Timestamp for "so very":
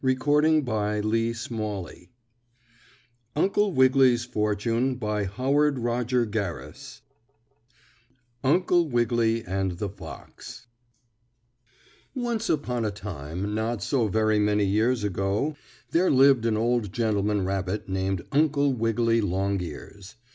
13.83-14.39